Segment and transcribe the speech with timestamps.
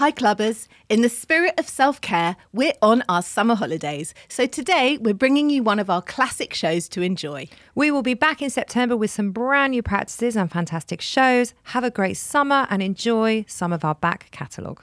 [0.00, 0.66] Hi, clubbers.
[0.88, 4.14] In the spirit of self care, we're on our summer holidays.
[4.28, 7.48] So today, we're bringing you one of our classic shows to enjoy.
[7.74, 11.52] We will be back in September with some brand new practices and fantastic shows.
[11.64, 14.82] Have a great summer and enjoy some of our back catalogue.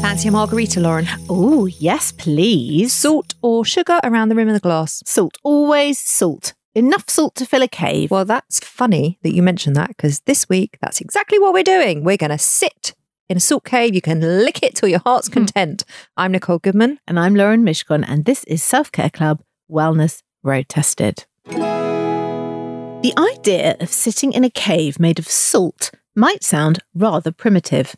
[0.00, 1.06] Fancy a margarita, Lauren?
[1.28, 2.90] Oh, yes, please.
[2.90, 5.02] Salt or sugar around the rim of the glass?
[5.04, 6.54] Salt, always salt.
[6.74, 8.10] Enough salt to fill a cave.
[8.10, 12.02] Well, that's funny that you mentioned that because this week that's exactly what we're doing.
[12.02, 12.94] We're going to sit
[13.28, 13.94] in a salt cave.
[13.94, 15.34] You can lick it till your heart's hmm.
[15.34, 15.84] content.
[16.16, 16.98] I'm Nicole Goodman.
[17.06, 21.26] And I'm Lauren Mishcon, and this is Self Care Club Wellness Road Tested.
[23.02, 27.94] The idea of sitting in a cave made of salt might sound rather primitive.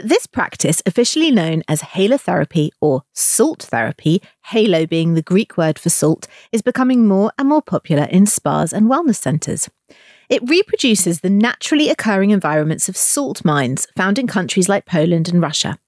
[0.00, 5.78] But this practice, officially known as halotherapy or salt therapy, halo being the Greek word
[5.78, 9.68] for salt, is becoming more and more popular in spas and wellness centres.
[10.30, 15.42] It reproduces the naturally occurring environments of salt mines found in countries like Poland and
[15.42, 15.78] Russia.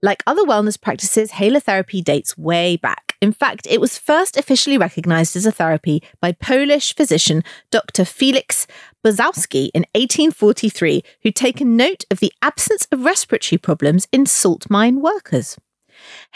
[0.00, 3.09] Like other wellness practices, halotherapy dates way back.
[3.20, 8.06] In fact, it was first officially recognized as a therapy by Polish physician Dr.
[8.06, 8.66] Felix
[9.04, 15.02] Boczkowski in 1843, who'd taken note of the absence of respiratory problems in salt mine
[15.02, 15.58] workers.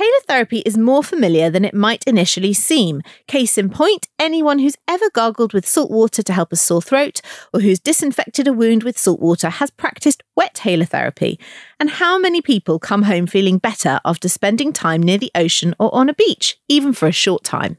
[0.00, 3.02] Halotherapy is more familiar than it might initially seem.
[3.28, 7.20] Case in point, anyone who's ever gargled with salt water to help a sore throat
[7.52, 11.38] or who's disinfected a wound with salt water has practiced wet halotherapy.
[11.78, 15.94] And how many people come home feeling better after spending time near the ocean or
[15.94, 17.78] on a beach, even for a short time?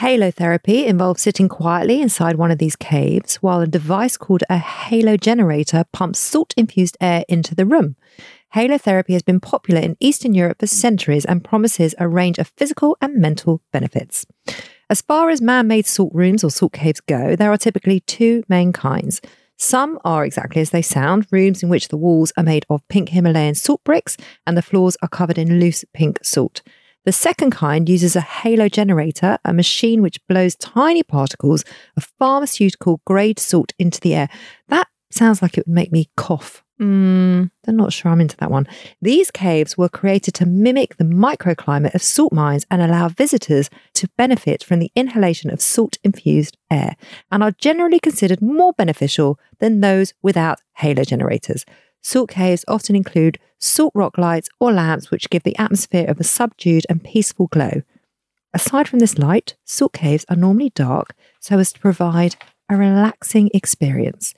[0.00, 5.18] Halotherapy involves sitting quietly inside one of these caves while a device called a halo
[5.18, 7.96] generator pumps salt infused air into the room.
[8.54, 12.96] Halotherapy has been popular in Eastern Europe for centuries and promises a range of physical
[13.02, 14.24] and mental benefits.
[14.88, 18.42] As far as man made salt rooms or salt caves go, there are typically two
[18.48, 19.20] main kinds.
[19.58, 23.10] Some are exactly as they sound rooms in which the walls are made of pink
[23.10, 26.62] Himalayan salt bricks and the floors are covered in loose pink salt.
[27.10, 31.64] The second kind uses a halo generator, a machine which blows tiny particles
[31.96, 34.28] of pharmaceutical grade salt into the air.
[34.68, 36.62] That sounds like it would make me cough.
[36.80, 38.68] Mm, I'm not sure I'm into that one.
[39.02, 44.08] These caves were created to mimic the microclimate of salt mines and allow visitors to
[44.16, 46.94] benefit from the inhalation of salt infused air
[47.32, 51.66] and are generally considered more beneficial than those without halo generators.
[52.02, 56.24] Salt caves often include salt rock lights or lamps which give the atmosphere of a
[56.24, 57.82] subdued and peaceful glow.
[58.52, 62.36] Aside from this light, salt caves are normally dark so as to provide
[62.68, 64.34] a relaxing experience.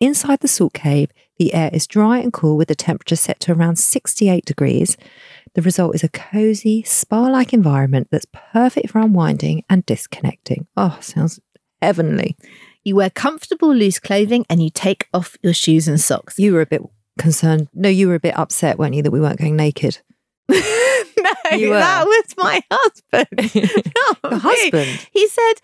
[0.00, 3.52] Inside the salt cave, the air is dry and cool with the temperature set to
[3.52, 4.96] around 68 degrees.
[5.54, 10.66] The result is a cozy, spa like environment that's perfect for unwinding and disconnecting.
[10.76, 11.38] Oh, sounds
[11.80, 12.36] heavenly.
[12.82, 16.36] You wear comfortable, loose clothing and you take off your shoes and socks.
[16.36, 16.82] You were a bit
[17.22, 17.68] concerned.
[17.72, 19.98] No, you were a bit upset, weren't you, that we weren't going naked?
[20.48, 20.56] no,
[21.52, 23.26] that was my husband.
[24.22, 25.08] the husband.
[25.12, 25.54] He said,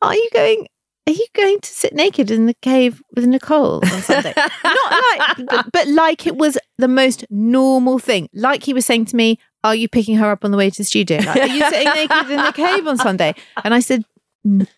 [0.00, 0.68] "Are you going?
[1.06, 4.32] Are you going to sit naked in the cave with Nicole on Sunday?"
[4.64, 8.28] Not like, but, but like it was the most normal thing.
[8.32, 10.78] Like he was saying to me, "Are you picking her up on the way to
[10.78, 11.18] the studio?
[11.18, 13.34] Like, are you sitting naked in the cave on Sunday?"
[13.64, 14.04] And I said,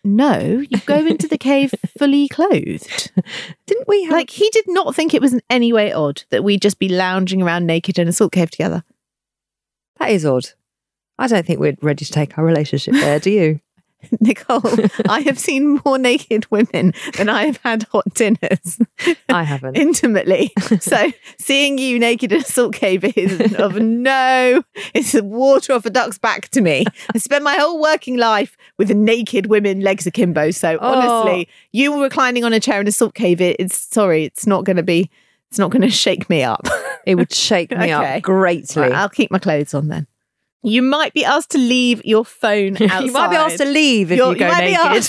[0.03, 3.11] no, you go into the cave fully clothed.
[3.65, 4.13] Didn't we have...
[4.13, 6.89] Like, he did not think it was in any way odd that we'd just be
[6.89, 8.83] lounging around naked in a salt cave together.
[9.99, 10.49] That is odd.
[11.17, 13.59] I don't think we're ready to take our relationship there, do you?
[14.19, 14.61] Nicole,
[15.07, 18.79] I have seen more naked women than I have had hot dinners
[19.29, 19.75] I haven't.
[19.77, 20.51] intimately.
[20.79, 24.63] So seeing you naked in a salt cave is of no,
[24.93, 26.85] it's the water off a duck's back to me.
[27.13, 30.51] I spent my whole working life with naked women, legs akimbo.
[30.51, 30.93] So Oh.
[30.93, 34.63] honestly, you reclining on a chair in a salt cave, it, it's sorry, it's not
[34.65, 35.09] going to be,
[35.49, 36.67] it's not going to shake me up.
[37.05, 38.17] it would shake me Okay.
[38.17, 38.81] up greatly.
[38.81, 40.07] Right, I'll keep my clothes on then.
[40.63, 43.03] You might be asked to leave your phone outside.
[43.05, 45.07] you might be asked to leave if You're- you go be naked.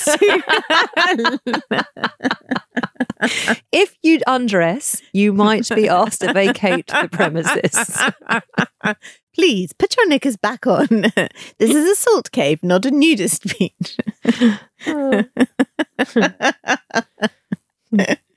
[3.73, 7.99] if you'd undress, you might be asked to vacate the premises.
[9.35, 10.87] Please put your knickers back on.
[11.59, 13.97] this is a salt cave, not a nudist beach.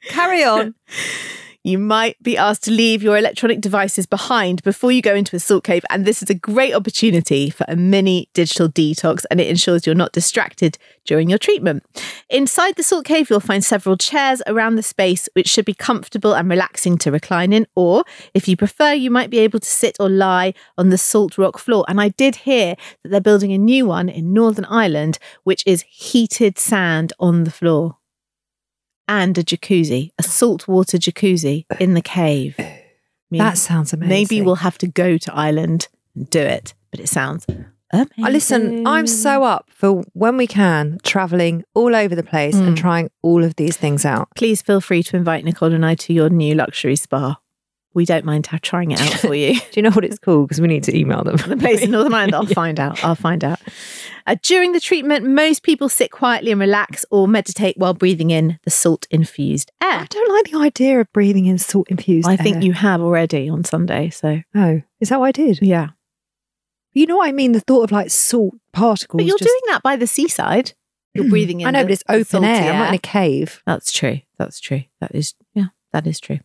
[0.08, 0.76] Carry on.
[1.66, 5.40] You might be asked to leave your electronic devices behind before you go into a
[5.40, 5.84] salt cave.
[5.90, 9.96] And this is a great opportunity for a mini digital detox and it ensures you're
[9.96, 11.84] not distracted during your treatment.
[12.30, 16.36] Inside the salt cave, you'll find several chairs around the space, which should be comfortable
[16.36, 17.66] and relaxing to recline in.
[17.74, 18.04] Or
[18.36, 21.58] if you prefer, you might be able to sit or lie on the salt rock
[21.58, 21.84] floor.
[21.88, 25.84] And I did hear that they're building a new one in Northern Ireland, which is
[25.90, 27.98] heated sand on the floor
[29.08, 32.56] and a jacuzzi, a saltwater jacuzzi in the cave.
[32.60, 32.82] I
[33.32, 34.10] mean, That sounds amazing.
[34.10, 37.66] maybe we'll have to go to Ireland and do it, but it sounds amazing.
[37.94, 42.76] Uh, Listen, I'm so up for when we can traveling all over the place and
[42.76, 42.82] Mm.
[42.82, 44.28] trying all of these things out.
[44.36, 47.40] Please feel free to invite Nicole and I to your new luxury spa.
[47.94, 49.54] We don't mind trying it out for you.
[49.54, 50.48] Do you know what it's called?
[50.50, 51.38] Because we need to email them.
[51.48, 52.36] the place in Northern Ireland.
[52.36, 53.02] I'll find out.
[53.04, 53.60] I'll find out.
[54.28, 58.58] Uh, during the treatment, most people sit quietly and relax or meditate while breathing in
[58.64, 60.00] the salt infused air.
[60.00, 62.28] I don't like the idea of breathing in salt infused.
[62.28, 64.10] I think you have already on Sunday.
[64.10, 65.60] So, Oh, is that what I did?
[65.62, 65.90] yeah.
[66.94, 67.52] You know what I mean?
[67.52, 69.20] The thought of like salt particles.
[69.20, 70.74] But you're just- doing that by the seaside.
[71.14, 71.68] You're breathing in.
[71.68, 72.72] I know, but it's open salty air.
[72.74, 73.62] I'm not in a cave.
[73.66, 74.22] That's true.
[74.40, 74.84] That's true.
[75.02, 76.40] That is, yeah, that is true.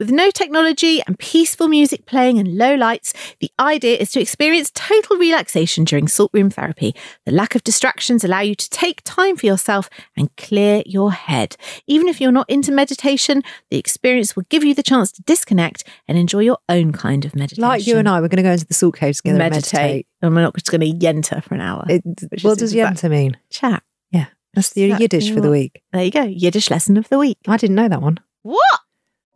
[0.00, 4.72] With no technology and peaceful music playing and low lights, the idea is to experience
[4.74, 6.96] total relaxation during salt room therapy.
[7.24, 11.56] The lack of distractions allow you to take time for yourself and clear your head.
[11.86, 15.84] Even if you're not into meditation, the experience will give you the chance to disconnect
[16.08, 17.62] and enjoy your own kind of meditation.
[17.62, 19.74] Like you and I, we're going to go into the salt cave together meditate.
[19.74, 20.06] and meditate.
[20.22, 21.84] And we're not just going to yenter for an hour.
[21.88, 22.02] It,
[22.42, 23.36] what does yenta mean?
[23.50, 23.84] Chat.
[24.10, 24.26] Yeah.
[24.54, 25.82] That's the Yiddish for the week.
[25.92, 26.22] There you go.
[26.22, 27.38] Yiddish lesson of the week.
[27.46, 28.18] I didn't know that one.
[28.42, 28.80] What?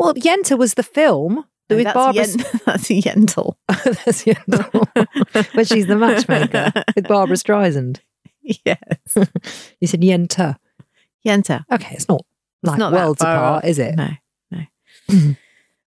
[0.02, 2.26] Well, Yenta was the film No, with that's Barbara.
[2.26, 3.54] yen- that's a yental.
[3.68, 5.52] That's Yenta.
[5.54, 8.00] but she's the matchmaker with Barbra Streisand.
[8.42, 8.86] yes.
[9.80, 10.56] You said Yenta.
[11.26, 11.64] Yenta.
[11.72, 12.22] Okay, it's not
[12.62, 13.68] like not that worlds apart, off.
[13.70, 13.94] is it?
[13.96, 14.10] No,
[14.50, 14.60] no.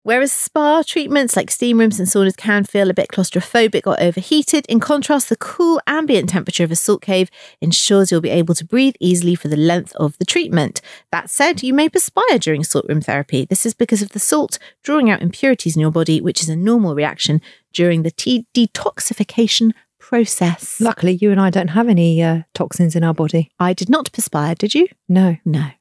[0.05, 4.63] Whereas spa treatments like steam rooms and saunas can feel a bit claustrophobic or overheated,
[4.69, 8.63] in contrast, the cool ambient temperature of a salt cave ensures you'll be able to
[8.63, 10.79] breathe easily for the length of the treatment.
[11.11, 13.45] That said, you may perspire during salt room therapy.
[13.45, 16.55] This is because of the salt drawing out impurities in your body, which is a
[16.55, 17.41] normal reaction
[17.73, 20.79] during the t- detoxification process.
[20.79, 23.49] Luckily, you and I don't have any uh, toxins in our body.
[23.59, 24.87] I did not perspire, did you?
[25.09, 25.37] No.
[25.43, 25.71] No.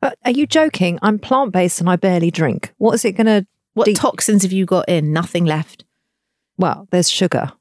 [0.00, 0.98] But are you joking?
[1.02, 2.72] I'm plant based and I barely drink.
[2.78, 3.46] What is it going to?
[3.74, 5.12] What toxins have you got in?
[5.12, 5.84] Nothing left.
[6.56, 7.52] Well, there's sugar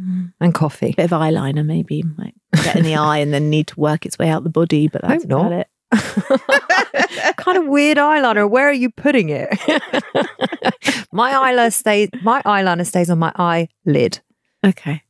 [0.00, 0.32] mm.
[0.40, 0.94] and coffee.
[0.96, 4.18] bit of eyeliner maybe might get in the eye and then need to work its
[4.18, 5.46] way out the body but that's not.
[5.46, 5.68] about it
[7.38, 8.48] kind of weird eyeliner.
[8.48, 9.48] Where are you putting it?
[11.12, 12.10] my eyeliner stays.
[12.22, 14.20] My eyeliner stays on my eyelid.
[14.64, 15.02] okay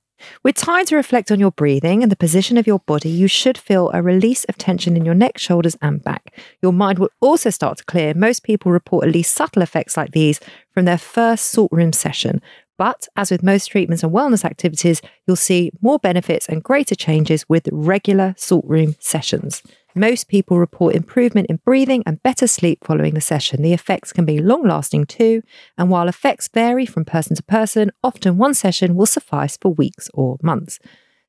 [0.43, 3.59] With time to reflect on your breathing and the position of your body, you should
[3.59, 6.35] feel a release of tension in your neck, shoulders, and back.
[6.63, 8.15] Your mind will also start to clear.
[8.15, 10.41] Most people report at least subtle effects like these
[10.73, 12.41] from their first salt room session.
[12.77, 17.49] But as with most treatments and wellness activities, you'll see more benefits and greater changes
[17.49, 19.63] with regular salt room sessions.
[19.95, 23.63] Most people report improvement in breathing and better sleep following the session.
[23.63, 25.43] The effects can be long lasting too,
[25.77, 30.11] and while effects vary from person to person, often one session will suffice for weeks
[30.13, 30.79] or months.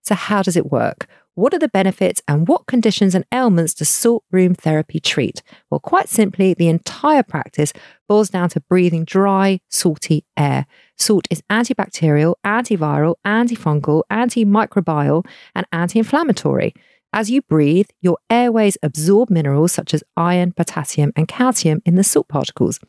[0.01, 1.08] So, how does it work?
[1.36, 5.42] What are the benefits and what conditions and ailments does salt room therapy treat?
[5.70, 7.72] Well, quite simply, the entire practice
[8.10, 10.66] boils down to breathing dry, salty air.
[10.98, 15.25] Salt is antibacterial, antiviral, antifungal, antimicrobial,
[15.56, 16.74] and anti inflammatory.
[17.12, 22.04] As you breathe, your airways absorb minerals such as iron, potassium, and calcium in the
[22.04, 22.80] salt particles.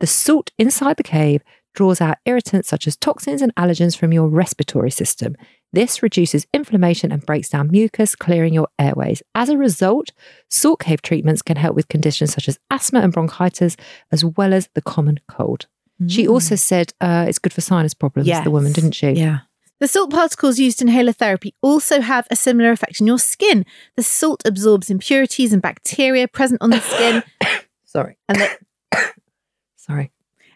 [0.00, 1.42] The salt inside the cave
[1.74, 5.36] draws out irritants such as toxins and allergens from your respiratory system.
[5.72, 9.22] This reduces inflammation and breaks down mucus, clearing your airways.
[9.34, 10.12] As a result,
[10.48, 13.76] salt cave treatments can help with conditions such as asthma and bronchitis,
[14.10, 15.66] as well as the common cold.
[16.06, 19.10] She also said uh, it's good for sinus problems, the woman, didn't she?
[19.10, 19.40] yeah
[19.80, 23.64] The salt particles used in halotherapy also have a similar effect on your skin.
[23.96, 27.22] The salt absorbs impurities and bacteria present on the skin,
[27.84, 28.18] Sorry.
[28.28, 28.58] and there,
[29.76, 30.10] Sorry.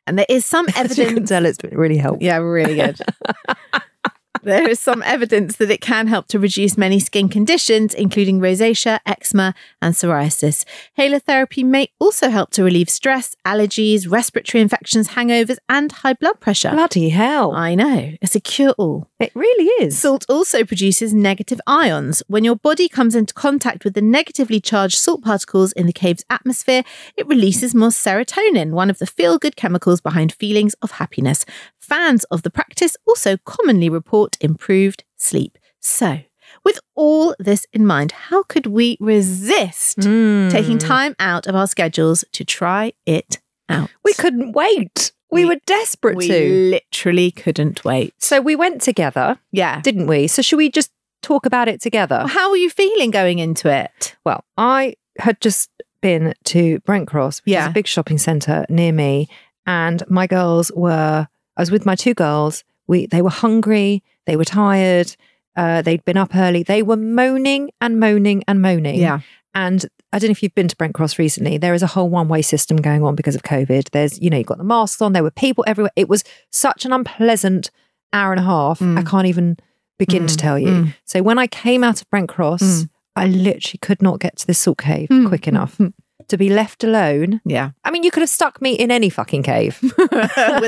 [0.07, 1.29] and there is some As you can evidence.
[1.29, 2.25] tell, it's really helpful.
[2.26, 2.99] Yeah, really good.
[4.42, 8.99] there is some evidence that it can help to reduce many skin conditions, including rosacea,
[9.06, 10.64] eczema, and psoriasis.
[10.99, 16.70] Halotherapy may also help to relieve stress, allergies, respiratory infections, hangovers, and high blood pressure.
[16.70, 17.52] Bloody hell.
[17.52, 19.08] I know, it's a cure all.
[19.18, 19.99] it really is.
[19.99, 22.22] Salt also produces negative ions.
[22.26, 26.25] When your body comes into contact with the negatively charged salt particles in the cave's
[26.30, 26.82] atmosphere,
[27.16, 31.44] it releases more serotonin, one of the feel good chemicals behind feelings of happiness.
[31.82, 35.58] Fans of the practice also commonly report improved sleep.
[35.80, 36.20] So,
[36.64, 40.50] with all this in mind, how could we resist Mm.
[40.50, 43.90] taking time out of our schedules to try it out?
[44.04, 45.12] We couldn't wait.
[45.30, 46.70] We, We- were desperate We to.
[46.70, 48.14] literally couldn't wait.
[48.18, 49.80] So we went together, Yeah.
[49.80, 50.28] didn't we?
[50.28, 50.90] So should we just
[51.22, 52.24] talk about it together?
[52.28, 54.14] How were you feeling going into it?
[54.24, 55.70] Well, I had just
[56.00, 57.68] been to Brent Cross, which is Yeah.
[57.70, 59.28] a big shopping centre near me,
[59.66, 61.28] and my girls were.
[61.56, 62.64] I was with my two girls.
[62.87, 64.02] We they were hungry.
[64.26, 65.14] They were tired.
[65.56, 66.62] Uh, they'd been up early.
[66.62, 68.99] They were moaning and moaning and moaning.
[69.00, 69.21] Yeah.
[69.54, 71.59] And I don't know if you've been to Brent Cross recently.
[71.59, 73.90] There is a whole one way system going on because of COVID.
[73.90, 75.12] There's, you know, you've got the masks on.
[75.12, 75.90] There were people everywhere.
[75.94, 77.71] It was such an unpleasant
[78.14, 78.78] hour and a half.
[78.80, 78.99] Mm.
[78.99, 79.59] I can't even
[79.99, 80.68] begin to Mm, tell you.
[80.68, 80.94] mm.
[81.04, 82.88] So when I came out of Brent Cross, Mm.
[83.14, 85.92] I literally could not get to this salt cave Mm, quick enough mm,
[86.32, 87.40] to be left alone.
[87.44, 87.70] Yeah.
[87.84, 89.78] I mean, you could have stuck me in any fucking cave.
[89.82, 90.02] With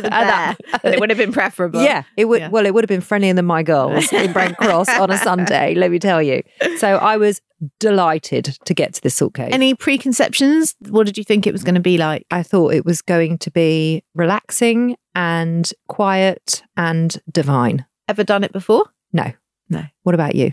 [0.05, 0.11] a bear.
[0.11, 1.83] that- it would have been preferable.
[1.83, 2.41] yeah, it would.
[2.41, 2.49] Yeah.
[2.49, 5.75] Well, it would have been friendlier than my girls in Brent Cross on a Sunday.
[5.75, 6.43] Let me tell you.
[6.79, 7.41] So I was
[7.81, 9.49] delighted to get to this salt cave.
[9.53, 10.75] Any preconceptions?
[10.91, 12.27] What did you think it was going to be like?
[12.31, 17.87] I thought it was going to be relaxing and quiet and divine.
[18.09, 18.85] Ever done it before?
[19.13, 19.33] No,
[19.69, 19.85] No.
[20.03, 20.53] What about you?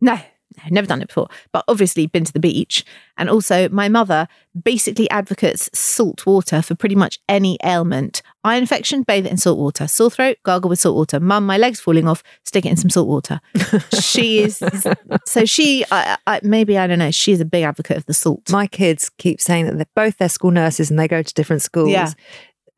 [0.00, 0.18] No.
[0.56, 2.84] No, never done it before, but obviously been to the beach.
[3.16, 4.28] And also, my mother
[4.60, 8.22] basically advocates salt water for pretty much any ailment.
[8.44, 9.86] Eye infection, bathe it in salt water.
[9.86, 11.20] Sore throat, gargle with salt water.
[11.20, 13.40] Mum, my leg's falling off, stick it in some salt water.
[14.00, 14.62] she is,
[15.26, 18.50] so she, I, I, maybe, I don't know, she's a big advocate of the salt.
[18.50, 21.62] My kids keep saying that they're both their school nurses and they go to different
[21.62, 21.90] schools.
[21.90, 22.12] Yeah.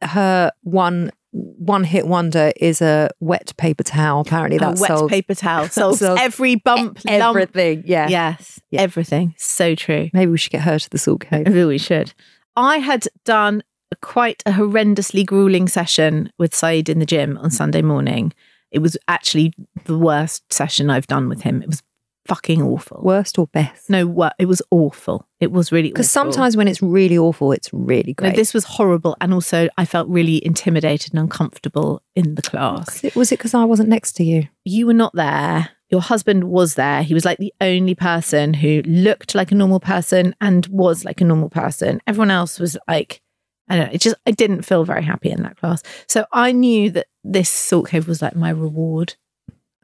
[0.03, 4.21] Her one one hit wonder is a wet paper towel.
[4.21, 7.37] Apparently, that's a wet sold paper towel solves solves every bump, lump.
[7.37, 7.83] everything.
[7.87, 8.07] Yeah.
[8.09, 8.83] Yes, Yeah.
[8.83, 9.35] everything.
[9.37, 10.11] So true.
[10.13, 11.47] Maybe we should get her to the salt cave.
[11.47, 12.15] Maybe we should.
[12.57, 13.65] I had done
[14.01, 18.33] quite a horrendously grueling session with Saeed in the gym on Sunday morning.
[18.71, 19.53] It was actually
[19.87, 21.63] the worst session I've done with him.
[21.63, 21.83] It was
[22.27, 23.01] fucking awful.
[23.03, 23.89] Worst or best?
[23.91, 24.35] No, what?
[24.39, 25.27] It was awful.
[25.41, 28.37] It was really Because sometimes when it's really awful, it's really No, great.
[28.37, 32.87] this was horrible, and also I felt really intimidated and uncomfortable in the class.
[32.87, 34.49] Was it- was it because I wasn't next to you?
[34.65, 35.69] you were not there.
[35.91, 37.03] Your husband was there.
[37.03, 41.21] He was like the only person who looked like a normal person and was like
[41.21, 42.01] a normal person.
[42.07, 43.21] Everyone else was like,
[43.69, 43.93] I don't know.
[43.93, 45.83] It just, I didn't feel very happy in that class.
[46.09, 49.15] So I knew that this salt cave was like my reward.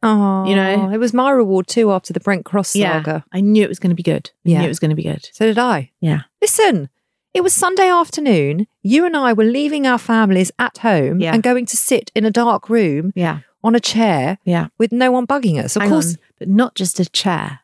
[0.03, 0.89] Oh, You know?
[0.89, 3.25] Oh, it was my reward too after the Brent Cross saga.
[3.33, 4.31] I knew it was going to be good.
[4.47, 4.59] I Yeah.
[4.61, 5.29] knew it was going to be good.
[5.33, 5.91] So did I.
[6.01, 6.23] Yeah.
[6.41, 6.89] Listen,
[7.35, 8.67] it was Sunday afternoon.
[8.83, 11.35] You and I were leaving our families at home Yeah.
[11.35, 13.41] and going to sit in a dark room Yeah.
[13.63, 14.69] on a chair Yeah.
[14.79, 15.77] with no one bugging us.
[15.77, 16.15] Of Hang course.
[16.15, 17.61] on, but not just a chair.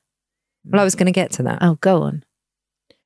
[0.64, 1.58] Well, I was going to get to that.
[1.62, 2.22] Oh, go on.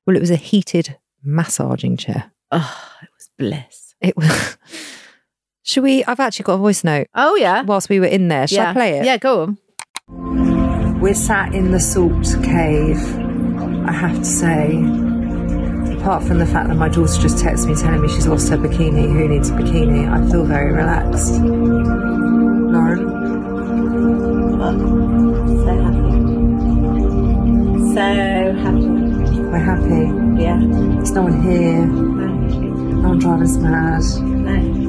[0.06, 2.32] Well, it was a heated massaging chair.
[2.50, 3.94] Oh, it was bliss.
[4.00, 4.56] It was.
[5.62, 6.04] Should we?
[6.04, 7.62] I've actually got a voice note Oh, yeah.
[7.62, 8.46] whilst we were in there.
[8.46, 8.70] Shall yeah.
[8.70, 9.04] I play it?
[9.04, 9.58] Yeah, go on.
[11.00, 12.98] We're sat in the salt cave.
[13.86, 14.76] I have to say,
[15.98, 18.56] apart from the fact that my daughter just texted me telling me she's lost her
[18.56, 21.32] bikini, who needs a bikini, I feel very relaxed.
[21.40, 22.98] Lauren?
[25.64, 26.10] So happy.
[27.94, 28.06] So
[28.62, 29.40] happy.
[29.40, 30.42] We're happy.
[30.42, 30.58] Yeah.
[30.60, 31.86] There's no one here.
[31.86, 34.02] No one driving us mad.
[34.22, 34.79] No.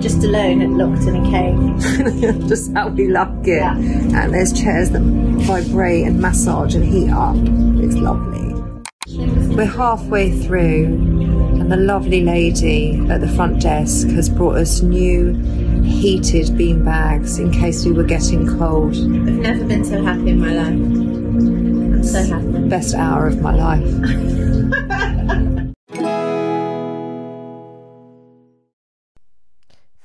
[0.00, 2.48] We're just alone and locked in a cave.
[2.48, 3.58] Just how we like it.
[3.58, 3.74] Yeah.
[3.74, 7.36] And there's chairs that vibrate and massage and heat up.
[7.84, 8.54] It's lovely.
[9.54, 15.34] We're halfway through, and the lovely lady at the front desk has brought us new
[15.82, 18.94] heated bean bags in case we were getting cold.
[18.94, 20.68] I've never been so happy in my life.
[20.68, 22.68] I'm so happy.
[22.70, 25.46] Best hour of my life.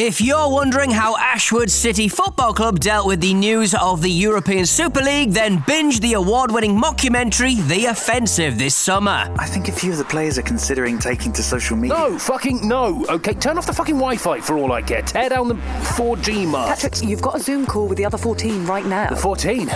[0.00, 4.64] If you're wondering how Ashwood City Football Club dealt with the news of the European
[4.64, 9.28] Super League, then binge the award winning mockumentary The Offensive this summer.
[9.40, 11.98] I think a few of the players are considering taking to social media.
[11.98, 13.04] No, fucking no.
[13.08, 15.02] Okay, turn off the fucking Wi Fi for all I care.
[15.02, 16.80] Tear down the 4G mast.
[16.80, 19.10] Patrick, you've got a Zoom call with the other 14 right now.
[19.10, 19.66] The 14?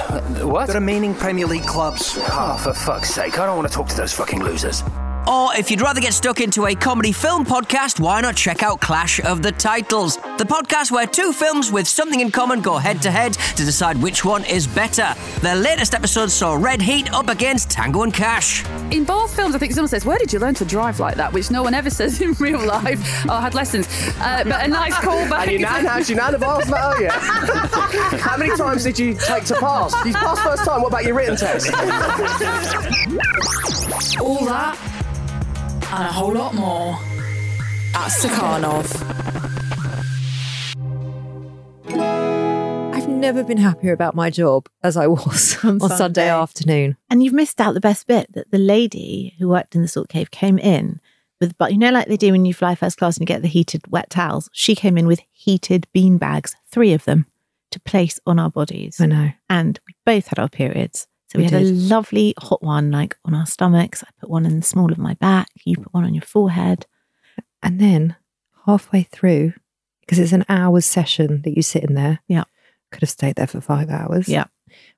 [0.48, 0.68] What?
[0.68, 2.16] The remaining Premier League clubs.
[2.16, 3.40] Oh, for fuck's sake.
[3.40, 4.85] I don't want to talk to those fucking losers.
[5.28, 8.80] Or if you'd rather get stuck into a comedy film podcast, why not check out
[8.80, 13.00] Clash of the Titles, the podcast where two films with something in common go head
[13.02, 15.14] to head to decide which one is better.
[15.40, 18.64] Their latest episode saw Red Heat up against Tango and Cash.
[18.90, 21.32] In both films, I think someone says, Where did you learn to drive like that?
[21.32, 23.00] Which no one ever says in real life.
[23.28, 23.87] Oh, I had lessons.
[24.18, 25.42] Uh, but a nice callback.
[25.42, 27.08] And your nan has your nan balls met you.
[28.18, 29.94] How many times did you take to pass?
[30.04, 31.72] You passed first time, what about your written test?
[34.20, 34.91] All that
[35.92, 36.94] and a whole lot more
[37.94, 38.88] at Stakhanov.
[42.94, 45.96] I've never been happier about my job as I was on, Sunday.
[45.96, 46.28] Sunday.
[46.31, 46.96] afternoon.
[47.11, 50.09] And you've missed out the best bit that the lady who worked in the salt
[50.09, 50.98] cave came in
[51.40, 53.42] with, but you know, like they do when you fly first class and you get
[53.42, 54.48] the heated wet towels.
[54.52, 57.26] She came in with heated bean bags, three of them,
[57.70, 58.98] to place on our bodies.
[58.98, 59.31] I know.
[59.50, 61.07] And we both had our periods.
[61.32, 64.02] So we, We had a lovely hot one, like on our stomachs.
[64.02, 65.48] I put one in the small of my back.
[65.64, 66.86] You put one on your forehead.
[67.62, 68.16] And then
[68.66, 69.54] halfway through,
[70.00, 72.20] because it's an hour's session that you sit in there.
[72.28, 72.44] Yeah.
[72.90, 74.28] Could have stayed there for five hours.
[74.28, 74.44] Yeah.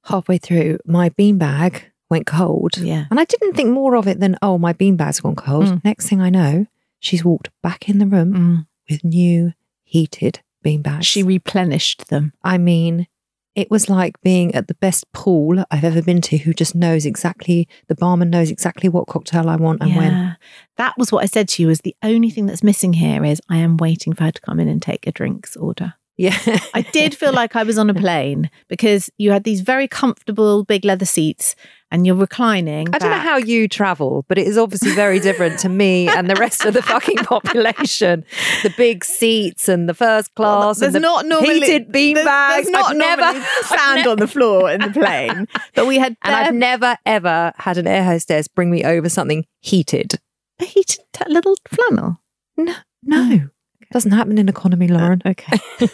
[0.06, 2.78] Halfway through, my beanbag went cold.
[2.78, 3.04] Yeah.
[3.10, 5.66] And I didn't think more of it than, oh, my beanbag's gone cold.
[5.66, 5.84] Mm.
[5.84, 6.66] Next thing I know,
[6.98, 8.66] she's walked back in the room Mm.
[8.90, 9.52] with new
[9.84, 11.04] heated beanbags.
[11.04, 12.32] She replenished them.
[12.42, 13.06] I mean,
[13.54, 17.06] it was like being at the best pool I've ever been to, who just knows
[17.06, 20.36] exactly, the barman knows exactly what cocktail I want and when.
[20.76, 21.70] That was what I said to you.
[21.70, 24.58] Is the only thing that's missing here is I am waiting for her to come
[24.58, 25.94] in and take a drinks order.
[26.16, 26.36] Yeah.
[26.74, 30.62] I did feel like I was on a plane because you had these very comfortable
[30.62, 31.56] big leather seats
[31.90, 32.88] and you're reclining.
[32.92, 36.28] I don't know how you travel, but it is obviously very different to me and
[36.28, 38.24] the rest of the fucking population.
[38.62, 42.26] The big seats and the first class There's and the not normally heated bean there's,
[42.26, 42.66] bags.
[42.66, 46.34] There's not I've never sand on the floor in the plane, but we had and
[46.34, 50.20] I've never ever had an air hostess bring me over something heated.
[50.60, 52.20] a heated t- little flannel.
[52.56, 53.50] No, no,
[53.94, 55.22] doesn't happen in economy, Lauren.
[55.24, 55.56] Okay,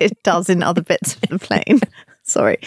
[0.00, 1.80] it does in other bits of the plane.
[2.22, 2.58] Sorry.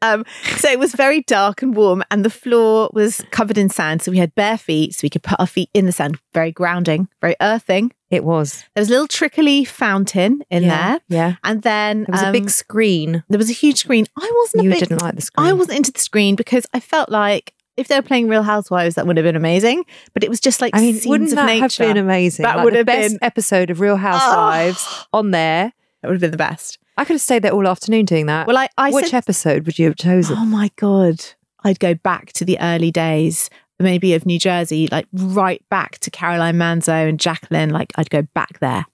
[0.00, 0.24] Um,
[0.56, 4.02] so it was very dark and warm, and the floor was covered in sand.
[4.02, 6.18] So we had bare feet, so we could put our feet in the sand.
[6.34, 7.92] Very grounding, very earthing.
[8.10, 8.64] It was.
[8.74, 11.00] There was a little trickly fountain in Yeah, there.
[11.08, 11.34] yeah.
[11.44, 13.22] And then There was a um, big screen.
[13.28, 14.06] There was a huge screen.
[14.18, 14.62] I wasn't.
[14.62, 15.46] A You big, didn't like the screen.
[15.46, 18.94] I wasn't into the screen because I felt like if they were playing Real Housewives,
[18.96, 19.84] that would have been amazing.
[20.14, 21.62] But it was just like I mean, scenes wouldn't of that nature.
[21.84, 22.42] have been amazing?
[22.44, 23.18] That Like would the have best been.
[23.22, 23.96] episode of Real
[24.36, 25.72] Housewives on there.
[26.02, 26.78] That would have been the best.
[26.96, 28.46] I could have stayed there all afternoon doing that.
[28.46, 30.36] Well, I, I Which said, episode would you have chosen?
[30.38, 31.20] Oh my god,
[31.64, 36.10] I'd go back to the early days, maybe of New Jersey, like right back to
[36.10, 37.70] Caroline Manzo and Jacqueline.
[37.70, 38.84] Like I'd go back there.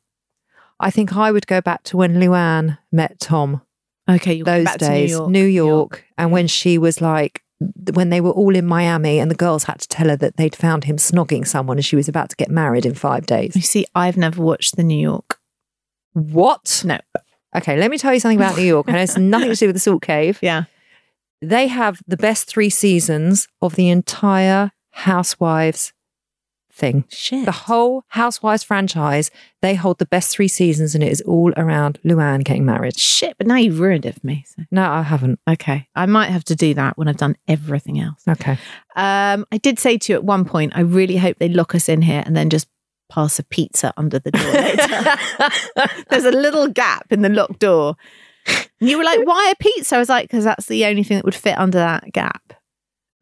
[0.78, 3.62] I think I would go back to when Luann met Tom.
[4.08, 5.30] Okay, those back to New days, York.
[5.30, 7.42] New York, and when she was like,
[7.92, 10.54] when they were all in Miami, and the girls had to tell her that they'd
[10.54, 13.56] found him snogging someone, and she was about to get married in five days.
[13.56, 15.38] You see, I've never watched the New York.
[16.12, 16.82] What?
[16.84, 16.98] No.
[17.56, 18.88] Okay, let me tell you something about New York.
[18.88, 20.38] I know it's nothing to do with the Salt Cave.
[20.42, 20.64] Yeah.
[21.40, 25.92] They have the best three seasons of the entire Housewives
[26.78, 27.04] thing.
[27.08, 27.44] Shit.
[27.44, 31.98] The whole Housewives franchise, they hold the best three seasons, and it is all around
[32.04, 32.98] Luann getting married.
[32.98, 34.44] Shit, but now you've ruined it for me.
[34.46, 34.62] So.
[34.70, 35.40] No, I haven't.
[35.48, 38.22] Okay, I might have to do that when I've done everything else.
[38.26, 38.58] Okay.
[38.96, 41.88] Um, I did say to you at one point, I really hope they lock us
[41.88, 42.68] in here and then just
[43.10, 45.86] pass a pizza under the door.
[46.10, 47.96] There's a little gap in the locked door.
[48.80, 49.96] And you were like, why a pizza?
[49.96, 52.54] I was like, because that's the only thing that would fit under that gap.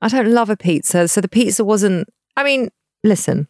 [0.02, 2.08] I don't love a pizza, so the pizza wasn't.
[2.36, 2.70] I mean,
[3.06, 3.48] listen,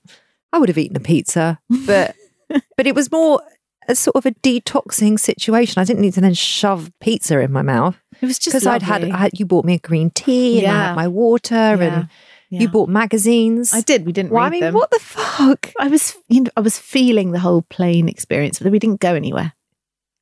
[0.53, 2.15] I would have eaten a pizza, but
[2.77, 3.41] but it was more
[3.89, 5.81] a sort of a detoxing situation.
[5.81, 7.97] I didn't need to then shove pizza in my mouth.
[8.21, 9.05] It was just because I'd had.
[9.11, 10.87] I you bought me a green tea and I Yeah.
[10.89, 11.81] had my water Yeah.
[11.83, 12.09] and
[12.51, 12.61] Yeah.
[12.61, 13.73] you bought magazines.
[13.75, 14.05] I did.
[14.07, 14.75] We didn't Well, I mean, them.
[14.75, 15.73] what the fuck?
[15.81, 19.15] I was, you know, I was feeling the whole plane experience, but we didn't go
[19.15, 19.53] anywhere.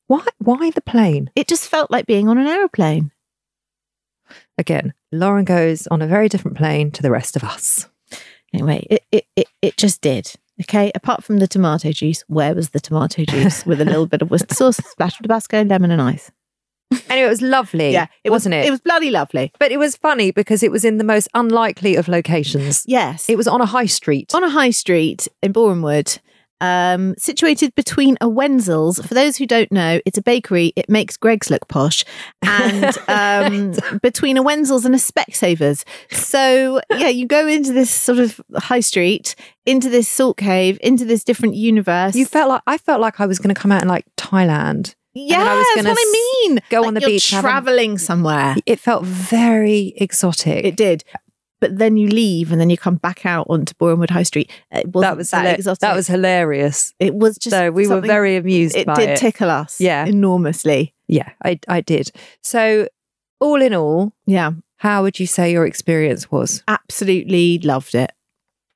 [0.08, 0.24] Why?
[0.38, 1.30] Why the plane?
[1.34, 3.12] It just felt like being on an aeroplane.
[4.58, 7.88] Again, Lauren goes on a very different plane to the rest of us.
[8.54, 10.32] Anyway, it, it, it, it just did.
[10.62, 10.92] Okay.
[10.94, 14.30] Apart from the tomato juice, where was the tomato juice with a little bit of
[14.30, 16.30] Worcester sauce, splash of Tabasco, lemon, and ice?
[17.10, 17.90] Anyway, it was lovely.
[17.90, 18.68] Yeah, it wasn't was, it?
[18.68, 19.52] It was bloody lovely.
[19.58, 22.84] But it was funny because it was in the most unlikely of locations.
[22.86, 23.28] Yes.
[23.28, 24.32] It was on a high street.
[24.32, 26.20] on a high street in Bournemouth,
[26.64, 28.98] um, situated between a Wenzel's.
[29.00, 30.72] For those who don't know, it's a bakery.
[30.76, 32.04] It makes Greggs look posh,
[32.42, 35.84] and um, between a Wenzel's and a Specsavers.
[36.10, 39.34] So yeah, you go into this sort of high street,
[39.66, 42.14] into this salt cave, into this different universe.
[42.14, 44.94] You felt like I felt like I was going to come out in like Thailand.
[45.14, 46.60] yeah, that's what I mean.
[46.70, 48.56] go Like on the beach traveling somewhere.
[48.66, 50.64] It felt very exotic.
[50.64, 51.04] It did.
[51.60, 54.50] But then you leave and then you come back out onto Bournemouth High Street.
[54.70, 55.80] It wasn't that was that hila- exotic.
[55.80, 56.92] that was hilarious.
[56.98, 59.16] It was just so we were very amused It did it.
[59.18, 60.04] tickle us, Yeah.
[60.04, 60.94] enormously.
[61.08, 62.10] Yeah, I I did.
[62.42, 62.88] So
[63.40, 66.62] all in all, Yeah, how would you say your experience was?
[66.68, 68.12] absolutely loved it.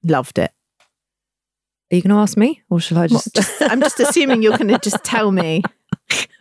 [0.04, 0.52] Loved it.
[1.90, 3.34] Are you going to ask me, or shall I just?
[3.34, 5.62] just- I'm just assuming you're going to just tell me.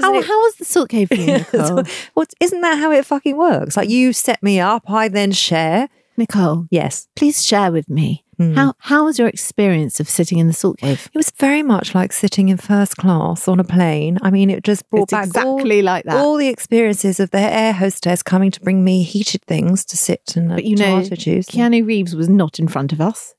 [0.00, 1.82] How, it- how was the salt cave for you, Nicole?
[2.14, 3.76] What isn't that how it fucking works?
[3.76, 5.88] Like you set me up, I then share.
[6.16, 8.24] Nicole, Yes, please share with me.
[8.38, 8.54] Hmm.
[8.54, 11.08] How how was your experience of sitting in the salt cave?
[11.12, 14.18] it was very much like sitting in first class on a plane.
[14.22, 16.16] I mean, it just brought It's back all- exactly like that.
[16.16, 20.34] all the experiences of the air hostess coming to bring me heated things to sit
[20.36, 21.46] and but you know, tomato juice.
[21.46, 23.34] Keanu Reeves was not in front of us,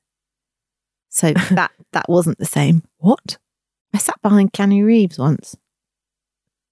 [1.10, 2.84] so that that wasn't the same.
[2.98, 3.38] what?
[3.94, 5.56] I sat behind Keanu Reeves once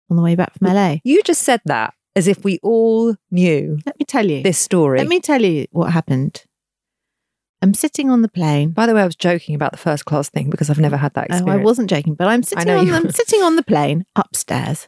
[0.10, 0.98] on the way back from LA.
[1.04, 4.98] You just said that as if we all knew Let me tell you this story.
[5.00, 6.44] Let me tell you what happened.
[7.62, 8.72] I'm sitting on the plane.
[8.72, 11.14] By the way, I was joking about the first class thing because I've never had
[11.16, 11.48] that Oh.
[11.48, 14.88] I wasn't joking, but I'm sitting know on I'm sitting on the plane upstairs,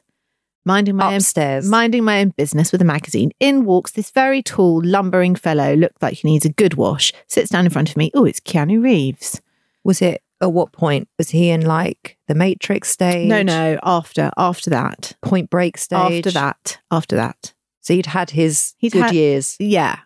[0.65, 1.65] minding my upstairs.
[1.65, 3.31] own minding my own business with a magazine.
[3.39, 7.11] In walks this very tall, lumbering fellow, looked like he needs a good wash.
[7.27, 8.11] Sits down in front of me.
[8.13, 9.41] Oh, it's Keanu Reeves.
[9.83, 13.27] was it at what point was he in like the Matrix stage?
[13.27, 16.25] No, no, after after that, Point Break stage.
[16.27, 17.53] after that, after that.
[17.81, 19.55] so he'd had his He'd good had- years.
[19.59, 19.99] Yeah,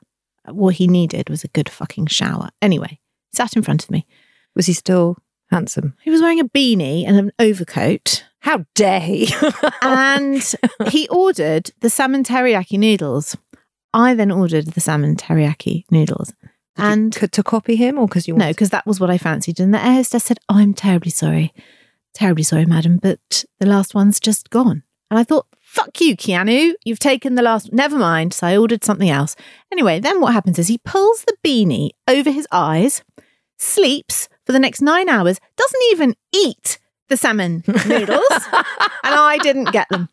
[0.50, 2.50] what he needed was a good fucking shower.
[2.62, 3.00] Anyway,
[3.34, 4.06] sat in front of me.
[4.56, 5.18] Was he still
[5.52, 5.96] handsome?
[6.04, 8.24] He was wearing a beanie and an overcoat.
[8.40, 9.34] How dare he?
[9.82, 10.44] and
[10.90, 13.38] he ordered the salmon teriyaki noodles.
[13.94, 16.34] I then ordered the salmon teriyaki noodles.
[16.78, 19.60] And C- to copy him, or because you no, because that was what I fancied.
[19.60, 21.54] And the air hostess said, oh, I'm terribly sorry.
[22.14, 24.84] Terribly sorry, madam, but the last one's just gone.
[25.10, 26.74] And I thought, fuck you, Keanu.
[26.84, 27.72] You've taken the last.
[27.72, 28.34] Never mind.
[28.34, 29.36] So I ordered something else.
[29.72, 33.04] Anyway, then what happens is he pulls the beanie over his eyes,
[33.58, 38.66] sleeps for the next nine hours, doesn't even eat the salmon noodles, and
[39.04, 40.10] I didn't get them.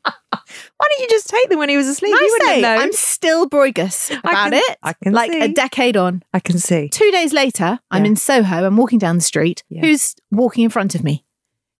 [0.77, 2.15] Why don't you just take them when he was asleep?
[2.15, 2.79] I you wouldn't say, known.
[2.79, 4.79] I'm still broigus about can- it.
[4.83, 6.23] I can like a decade on.
[6.33, 6.89] I can see.
[6.89, 8.65] Two days later, I'm in Soho.
[8.67, 9.63] I'm walking down the street.
[9.69, 9.83] Yeah.
[9.83, 11.25] Who's walking in front of me?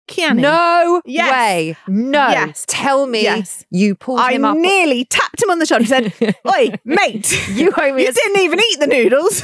[0.07, 0.41] Keanu.
[0.41, 1.31] No Yes.
[1.31, 1.77] way.
[1.87, 2.27] No.
[2.27, 2.65] Yes.
[2.67, 3.65] Tell me Yes.
[3.69, 4.57] you pulled I him up.
[4.57, 8.13] nearly tapped him on the shoulder and said, Oi, mate, You owe me you a-
[8.13, 9.43] didn't even eat the noodles.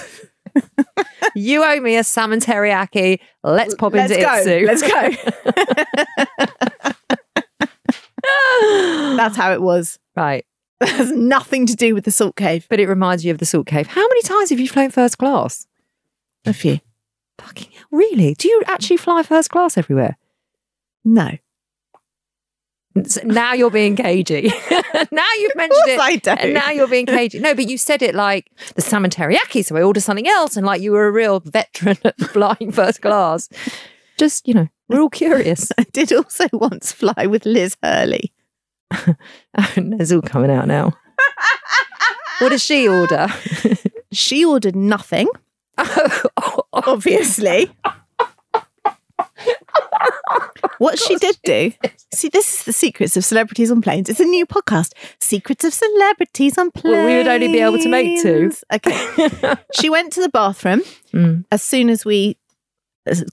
[1.35, 3.19] you owe me a salmon teriyaki.
[3.43, 4.29] Let's pop Let's into go.
[4.29, 4.65] Itsu.
[4.65, 4.81] Let's
[7.07, 7.11] go.
[9.17, 9.99] That's how it was.
[10.15, 10.45] right.
[10.79, 12.67] That has nothing to do with the salt cave.
[12.69, 13.87] But it reminds you of the Salt Cave.
[13.87, 15.65] How many times have you flown first class?
[16.45, 16.79] A few.
[17.39, 17.85] Fucking hell.
[17.89, 18.35] Really?
[18.35, 20.17] Do you actually fly first class everywhere?
[21.03, 21.31] No.
[22.95, 24.51] S- Now you're being cagey.
[25.11, 25.99] now you've mentioned it.
[25.99, 26.39] I don't.
[26.39, 27.39] And now you're being cagey.
[27.39, 30.65] No, but you said it like the salmon teriyaki, so I ordered something else, and
[30.65, 33.49] like you were a real veteran at flying first class.
[34.17, 35.71] Just, you know, we're all curious.
[35.77, 38.33] I did also once fly with Liz Hurley.
[39.57, 40.93] It's all coming out now.
[42.39, 43.27] what does she order?
[44.11, 45.27] She ordered nothing,
[46.73, 47.71] obviously.
[50.77, 51.71] what she did do,
[52.13, 54.09] see, this is the secrets of celebrities on planes.
[54.09, 56.93] It's a new podcast, Secrets of Celebrities on Planes.
[56.95, 58.51] Well, we would only be able to make two.
[58.71, 59.55] Okay.
[59.79, 60.81] she went to the bathroom
[61.13, 61.45] Mm.
[61.51, 62.37] as soon as we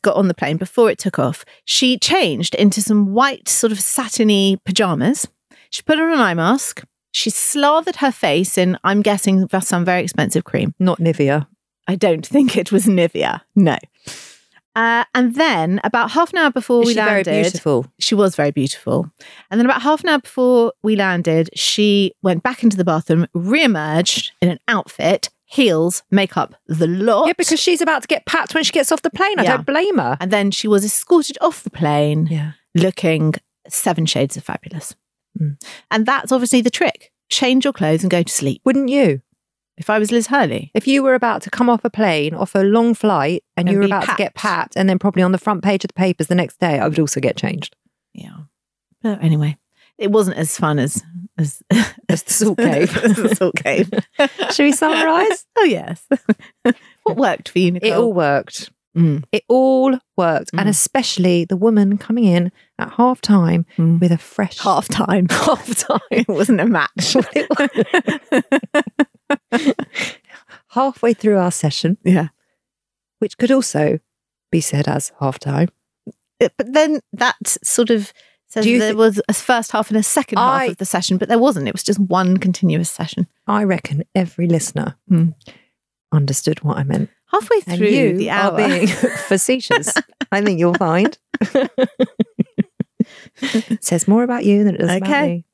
[0.03, 1.45] got on the plane before it took off.
[1.65, 5.27] She changed into some white, sort of satiny pajamas.
[5.71, 6.83] She put on an eye mask.
[7.13, 10.75] She slathered her face in, I'm guessing, some very expensive cream.
[10.79, 11.47] Not Nivea.
[11.87, 13.41] I don't think it was Nivea.
[13.55, 13.77] No.
[14.77, 17.87] Uh, and then about half an hour before Is we she very landed, beautiful?
[18.01, 19.09] she was very beautiful.
[19.51, 23.29] And then about half an hour before we landed, she went back into the bathroom,
[23.35, 27.27] re-emerged in an outfit, heels, make up the lot.
[27.27, 29.39] Yeah, because she's about to get packed when she gets off the plane.
[29.39, 29.57] I Yeah.
[29.57, 30.17] don't blame her.
[30.21, 32.53] and then she was escorted off the plane, Yeah.
[32.75, 33.35] looking
[33.69, 34.95] seven shades of fabulous.
[35.41, 35.57] Mm.
[35.91, 38.63] And that's obviously the trick: change your clothes and go to sleep.
[38.65, 39.21] Wouldn't you?
[39.77, 42.55] If I was Liz Hurley, If you were about to come off a plane, off
[42.55, 45.33] a long flight, and, And you were about to get packed, and then probably on
[45.33, 47.75] the front page of the papers the next day, I would also get changed.
[48.13, 48.37] yeah.
[49.03, 49.57] But anyway,
[49.99, 51.03] it wasn't as fun as
[51.39, 51.63] as,
[52.09, 52.97] As the salt cave.
[53.05, 53.91] as the salt cave.
[54.53, 55.47] Should we summarise?
[55.57, 56.07] Oh yes.
[57.03, 57.91] what worked for you, Nicole?
[57.91, 58.71] It all worked.
[58.97, 59.25] Mm.
[59.33, 60.51] It all worked.
[60.53, 60.69] And Mm.
[60.69, 64.01] especially the woman coming in at half time Mm.
[64.01, 65.27] with a fresh half time.
[65.31, 65.99] half time.
[66.13, 67.17] It wasn't a match.
[70.71, 72.29] halfway through our session, yeah.
[73.19, 73.99] which could also
[74.51, 75.69] be said as half time.
[76.39, 78.13] But then that sort of
[78.55, 81.19] says there thi- was a first half and a second I- half of the session,
[81.19, 81.69] but there wasn't.
[81.69, 83.27] It was just one continuous session.
[83.47, 85.31] I reckon every listener Hmm.
[86.13, 87.11] understood what I meant.
[87.27, 88.87] Halfway through you the are hour, being
[89.29, 89.93] facetious.
[90.33, 91.19] I think you'll find.
[93.81, 95.27] Says more about you than it does about Okay.
[95.29, 95.45] me.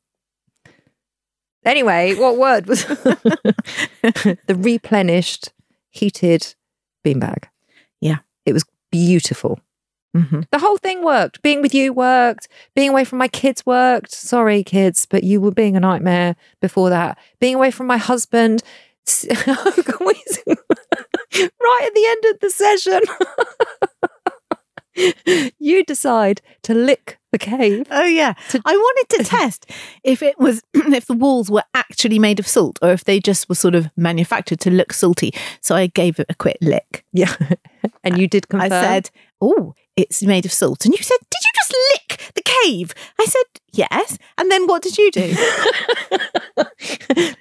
[1.65, 5.53] Anyway, what word was the replenished,
[5.91, 6.55] heated
[7.05, 7.45] beanbag?
[8.01, 8.19] Yeah.
[8.47, 9.61] It was beautiful.
[10.17, 10.45] Mhm.
[10.51, 11.41] The whole thing worked.
[11.43, 12.49] Being with you worked.
[12.75, 14.11] Being away from my kids worked.
[14.13, 17.17] Sorry, kids, but you were being a nightmare before that.
[17.41, 18.63] Being away from my husband.
[19.31, 19.51] right
[21.37, 23.01] at the end of the session,
[25.59, 27.87] you decide to lick the cave.
[27.91, 29.67] Oh yeah, To- I wanted to test
[30.05, 33.49] if it was if the walls were actually made of salt or if they just
[33.49, 35.33] were sort of manufactured to look salty.
[35.61, 37.05] So I gave it a quick lick.
[37.13, 37.35] Yeah.
[38.05, 38.73] And you did confirm.
[38.73, 42.43] I said, "Oh, it's made of salt," and you said, "Did you just lick the
[42.43, 45.35] cave?" I said, "Yes." And then what did you do?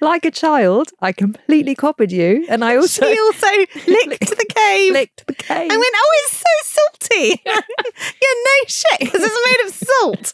[0.00, 2.46] like a child, I completely copied you.
[2.48, 3.46] And I also she also
[3.86, 4.92] licked the cave.
[4.92, 5.70] licked the cave.
[5.70, 10.32] I went, "Oh, it's so salty." yeah, no shit, because it's made of salt.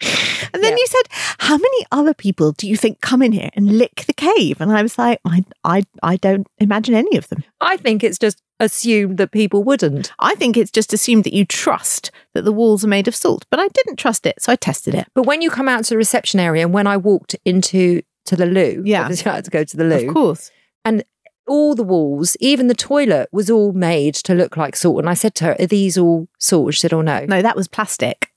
[0.00, 0.78] And then Yeah.
[0.78, 1.08] you said,
[1.38, 4.72] "How many other people do you think come in here and lick the cave?" And
[4.72, 7.42] I was like, "I, I, I don't imagine any of them.
[7.60, 10.12] I think it's just assumed that people wouldn't.
[10.18, 13.44] I think it's just assumed that you trust that the walls are made of salt."
[13.50, 15.06] But I didn't trust it, so I tested it.
[15.14, 18.36] But when you come out to the reception area and when I walked into to
[18.36, 19.02] the loo, Yeah.
[19.02, 20.08] obviously I had to go to the loo.
[20.08, 20.50] Of course,
[20.84, 21.04] And
[21.46, 24.98] all the walls, even the toilet, was all made to look like salt.
[24.98, 26.74] And I said to her, Are these all salt?
[26.74, 27.24] She said, Oh no.
[27.26, 28.30] no, that was plastic.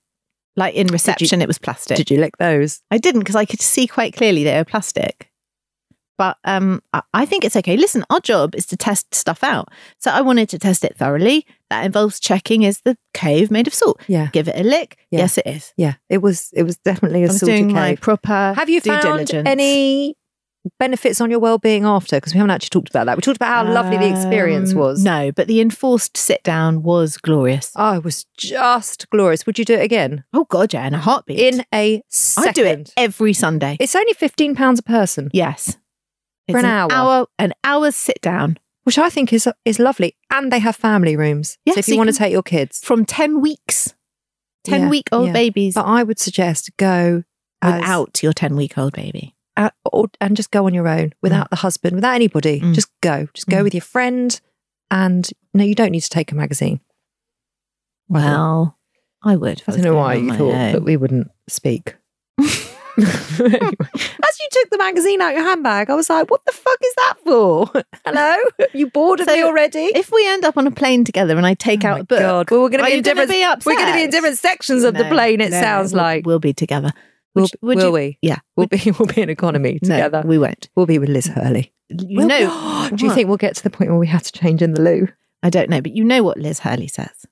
[0.56, 1.96] Like in reception, it was plastic.
[1.96, 2.82] Did you lick those?
[2.90, 5.30] I didn't because I could see quite clearly they were plastic.
[6.18, 7.76] But um, I- I think it's okay.
[7.76, 9.70] Listen, our job is to test stuff out.
[9.98, 11.46] So I wanted to test it thoroughly.
[11.70, 14.00] That involves checking is the cave made of salt.
[14.08, 14.28] Yeah.
[14.30, 14.98] Give it a lick.
[15.10, 15.20] Yeah.
[15.20, 15.72] Yes, it is.
[15.78, 15.94] Yeah.
[16.10, 18.00] It was it was definitely a salty my cave.
[18.02, 19.48] proper Have you due found diligence.
[19.48, 20.16] any
[20.78, 22.16] benefits on your well-being after?
[22.16, 23.16] Because we haven't actually talked about that.
[23.16, 25.02] We talked about how lovely the experience Um, was.
[25.04, 27.72] No, but the enforced sit down was glorious.
[27.76, 29.46] Oh, it was just glorious.
[29.46, 30.24] Would you do it again?
[30.32, 31.38] Oh God, yeah, in a heartbeat.
[31.38, 32.48] In a second.
[32.48, 33.76] I do it every Sunday.
[33.80, 35.30] It's only fifteen pounds a person.
[35.32, 35.76] Yes,
[36.48, 36.92] For It's an hour.
[36.92, 40.16] hour, an hour's sit down which I think is is lovely.
[40.30, 41.56] And they have family rooms.
[41.64, 43.94] Yes, so if you you want to take your kids, from ten weeks.
[44.64, 45.32] Ten Yeah, week old yeah.
[45.32, 47.22] babies But I would suggest go
[47.64, 49.34] without your ten week old baby.
[49.56, 52.60] Uh, or, and just go on your own without the husband, without anybody.
[52.60, 52.74] Mm.
[52.74, 53.28] Just go.
[53.34, 53.64] Just go Mm.
[53.64, 54.40] with your friend.
[54.90, 56.80] And no, you don't need to take a magazine.
[58.08, 58.76] Well,
[59.22, 59.60] I would.
[59.60, 60.72] if I don't know why you thought own.
[60.72, 61.96] that we wouldn't speak.
[62.38, 62.58] Anyway,
[62.98, 66.94] as you took the magazine out your handbag, I was like, "What the fuck is
[66.96, 67.70] that for?
[68.04, 68.36] Hello,
[68.74, 71.46] you bored of So, me already?" If we end up on a plane together and
[71.46, 72.50] I take Oh out a book, God.
[72.50, 73.30] Well, we're going to be in different.
[73.30, 75.40] Be we're going to be in different sections of the plane.
[75.40, 76.90] It no, sounds we'll- like we'll be together.
[77.34, 78.18] Will, Would- would will you- we?
[78.22, 78.90] Yeah, We'll be.
[78.98, 80.22] We'll be in economy No, together.
[80.24, 80.68] we won't.
[80.76, 81.72] We'll be with Liz Hurley.
[81.88, 84.32] You Will- know, Do you think we'll get to the point where we have to
[84.32, 85.08] change in the loo?
[85.42, 87.26] I don't know, but you know what Liz Hurley says.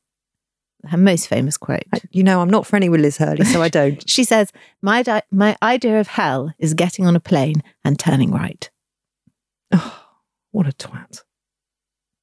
[0.86, 1.84] Her most famous quote.
[1.92, 4.08] I- You know, I'm not friendly with Liz Hurley, so I don't.
[4.08, 8.30] She says, "My di- my idea of hell is getting on a plane and turning
[8.32, 8.68] right."
[9.72, 10.06] oh,
[10.52, 11.22] what a twat.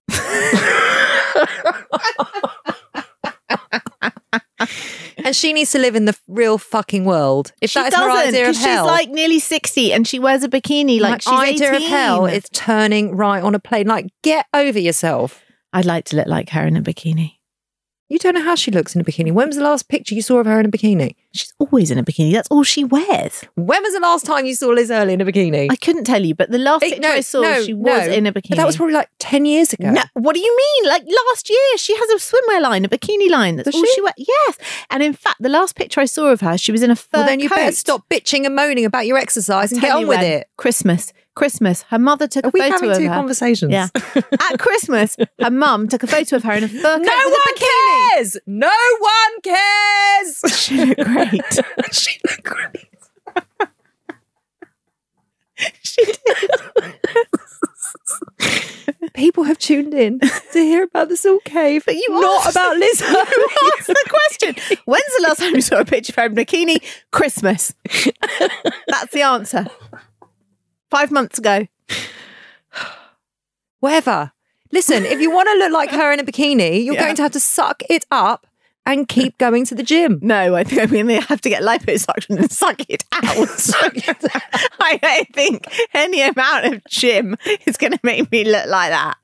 [5.27, 7.53] and she needs to live in the real fucking world.
[7.61, 10.43] If she that is doesn't, idea of hell, she's like nearly sixty and she wears
[10.43, 11.75] a bikini like she's idea 18.
[11.75, 13.87] of hell is turning right on a plane.
[13.87, 15.43] Like, get over yourself.
[15.73, 17.33] I'd like to look like her in a bikini.
[18.09, 19.33] You don't know how she looks in a bikini.
[19.33, 21.15] When was the last picture you saw of her in a bikini?
[21.38, 22.34] She's always in a bikini.
[22.34, 23.43] That's all she wears.
[23.56, 25.67] When was the last time you saw Liz Hurley in a bikini?
[25.71, 28.34] I couldn't tell you, but the last Eh, picture I saw, she was in a
[28.34, 28.50] bikini.
[28.50, 29.91] But that was probably like 10 years ago.
[29.91, 30.89] No, what do you mean?
[30.89, 33.56] Like last year, she has a swimwear line, a bikini line.
[33.58, 33.93] That's Does all she?
[33.93, 34.13] she wears.
[34.17, 34.58] Yes,
[34.89, 37.08] and in fact, the last picture I saw of her, she was in a fur
[37.13, 40.08] well, then you better stop bitching and moaning about your exercise and Tell get on
[40.08, 40.26] with when.
[40.26, 40.47] it.
[40.58, 41.84] Christmas, Christmas.
[41.84, 43.13] Her mother took Are a we photo having of two her.
[43.13, 43.71] conversations?
[43.71, 47.04] Yeah, at Christmas, her mum took a photo of her in a fur coat.
[47.06, 47.60] No with a bikini.
[47.60, 47.96] cares.
[48.45, 50.41] No one cares.
[50.58, 51.41] She looked great.
[51.93, 52.89] she looked great.
[55.84, 56.17] she did.
[59.13, 62.21] People have tuned in to hear about the Salt Cave, But you are.
[62.21, 63.08] not asked- about Liz You
[63.77, 64.56] asked the question.
[64.86, 66.84] When's the last time you saw a picture of her in a bikini?
[67.12, 67.73] Christmas.
[68.88, 69.65] That's the answer.
[70.91, 71.67] Five months ago.
[73.80, 74.32] Whatever.
[74.71, 77.03] Listen, if you want to look like her in a bikini, you're Yeah.
[77.03, 78.45] going to have to suck it up
[78.86, 80.17] and keep going to the gym.
[80.23, 83.23] No, I think I mean they have to get liposuction and suck it out.
[84.80, 89.17] I don't think any amount of gym is going to make me look like that.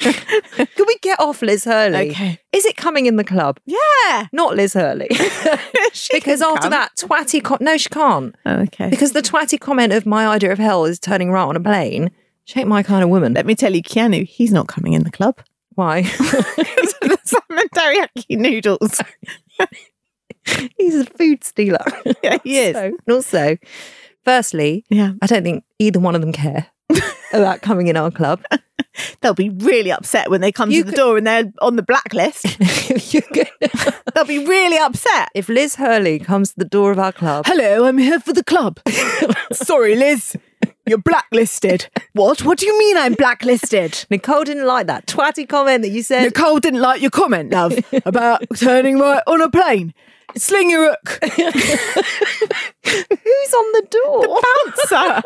[0.00, 2.10] Can we get off Liz Hurley?
[2.10, 2.40] Okay.
[2.52, 3.60] Is it coming in the club?
[3.66, 5.08] Yeah, Not Liz Hurley.
[6.12, 6.70] Because after come.
[6.70, 8.90] that twatty com- no she can't Oh, okay.
[8.90, 12.10] because the twatty comment of my idea of hell is turning right on a plane
[12.48, 15.04] she ain't my kind of woman Let me tell you, Keanu, he's not coming in
[15.04, 15.40] the club.
[15.74, 19.00] why Because of the salmon teriyaki noodles.
[20.78, 21.84] he's a food stealer
[22.22, 22.74] Yeah, he is.
[22.74, 23.56] so, and also
[24.24, 26.66] firstly Yeah, i don't think either one of them care
[27.32, 28.42] about coming in our club
[29.20, 31.76] they'll be really upset when they come You to the could- door and they're on
[31.76, 32.46] the blacklist.
[32.58, 35.28] Gonna- they'll be really upset.
[35.34, 38.42] if liz hurley comes to the door of our club Hello, I'm here for the
[38.44, 38.80] club.
[39.52, 40.36] Sorry, Liz.
[40.88, 41.88] You're blacklisted.
[42.14, 42.42] What?
[42.44, 44.06] What do you mean I'm blacklisted?
[44.10, 47.78] nicole didn't like that twatty comment that you said Nicole didn't like your comment, love,
[48.04, 49.92] about turning right on a plane.
[50.36, 51.18] Sling your hook.
[52.84, 55.22] who's on the door Bouncer.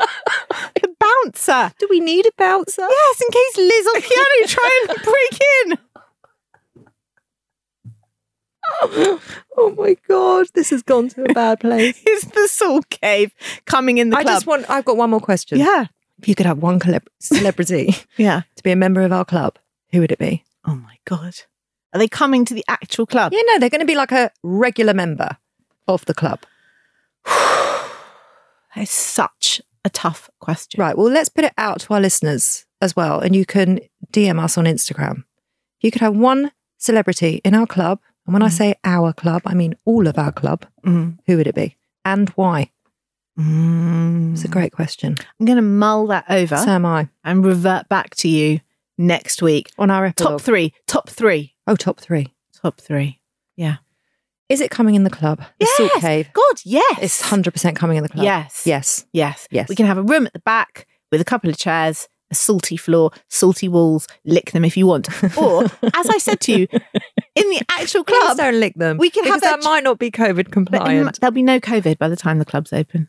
[0.80, 1.72] the bouncer.
[1.78, 5.78] do we need a bouncer Yes, in case Liz or Keanu try and break in.
[8.84, 13.34] Oh my god this has gone to a bad place Is the Salt Cave
[13.66, 14.20] coming in the club.
[14.20, 14.36] I club?
[14.36, 14.70] just want.
[14.70, 15.58] I've got one more question.
[15.58, 15.86] yeah.
[16.18, 18.42] If you could have one celeb- celebrity Yeah.
[18.56, 19.58] to be a member of our club,
[19.90, 20.44] who would it be?
[20.64, 21.34] Oh my God.
[21.92, 23.32] Are they coming to the actual club?
[23.32, 25.36] Yeah, no, they're going to be like a regular member
[25.88, 26.40] of the club.
[28.74, 30.80] It's such a tough question.
[30.80, 30.96] Right.
[30.96, 33.80] Well, let's put it out to our listeners as well, and you can
[34.12, 35.24] DM us on Instagram.
[35.78, 39.42] If you could have one celebrity in our club, and when I say our club,
[39.46, 41.18] I mean all of our club, Mm.
[41.26, 42.70] who would it be, and why?
[43.38, 44.32] Mm.
[44.32, 45.16] It's a great question.
[45.40, 48.60] I'm going to mull that over So am I and revert back to you
[48.98, 49.70] next week.
[49.78, 50.32] on our epilogue.
[50.38, 50.72] Top three.
[50.86, 51.54] Top three.
[51.66, 52.32] Oh, top three.
[52.54, 53.20] Top three.
[53.56, 53.76] Yeah.
[54.48, 55.42] Is it coming in the club?
[55.58, 56.02] The Salt Yes.
[56.02, 56.28] Cave.
[56.34, 56.98] God, yes.
[57.00, 58.24] It's hundred percent coming in the club.
[58.24, 58.62] Yes.
[58.66, 59.06] Yes.
[59.12, 59.48] Yes.
[59.50, 59.68] Yes.
[59.68, 62.76] We can have a room at the back with a couple of chairs, a salty
[62.76, 65.08] floor, salty walls, lick them if you want.
[65.38, 66.66] Or, as I said to you,
[67.34, 68.98] in the actual Please club, don't lick them.
[68.98, 71.20] We can because have that that- might not be COVID but in- compliant.
[71.20, 73.08] there'll be no COVID by the time the club's open.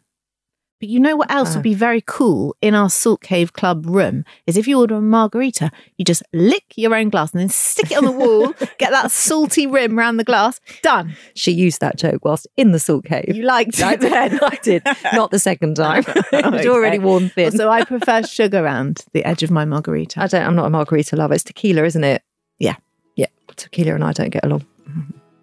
[0.83, 1.59] But you know what else Uh.
[1.59, 5.01] would be very cool in our Salt Cave Club room is if you order a
[5.01, 8.91] margarita, you just lick your own glass and then stick it on the wall, get
[8.91, 10.59] that salty rim around the glass.
[10.81, 11.15] Done.
[11.35, 13.33] She used that joke whilst in the salt cave.
[13.33, 14.39] You liked I it then.
[14.43, 14.83] I did.
[15.13, 16.03] Not the second time.
[16.07, 16.67] it was Okay.
[16.67, 17.53] already worn thin.
[17.53, 20.21] So I prefer sugar around the edge of my margarita.
[20.21, 20.45] I don't.
[20.45, 21.33] I'm not a margarita lover.
[21.33, 22.23] It's tequila, isn't it?
[22.59, 22.75] Yeah.
[23.15, 23.27] Yeah.
[23.55, 24.65] Tequila and I don't get along.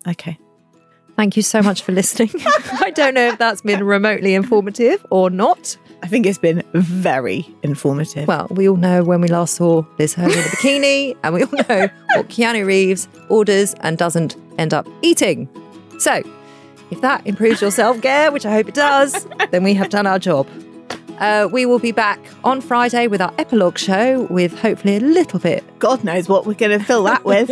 [0.07, 0.37] Okay.
[1.21, 2.31] Thank you so much for listening.
[2.81, 5.77] I don't know if that's been remotely informative or not.
[6.03, 8.27] I think it's been very informative.
[8.27, 11.43] Well, we all know when we last saw Liz Hurley in a bikini, and we
[11.43, 15.47] all know what Keanu Reeves orders and doesn't end up eating.
[15.99, 16.23] So,
[16.91, 20.07] if that improves your self care, which I hope it does, then we have done
[20.07, 20.49] our job.
[21.19, 25.39] Uh, we will be back on Friday with our epilogue show with hopefully a little
[25.39, 25.65] bit.
[25.81, 27.51] God knows what we're going to fill that with.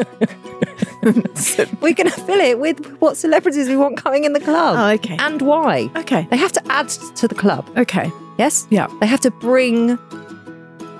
[1.80, 4.76] We're going to fill it with what celebrities we want coming in the club.
[4.78, 5.16] Oh, okay.
[5.18, 5.90] And why.
[5.96, 6.26] Okay.
[6.30, 7.68] They have to add to the club.
[7.76, 8.10] Okay.
[8.38, 8.66] Yes?
[8.70, 8.88] Yeah.
[9.00, 9.98] They have to bring,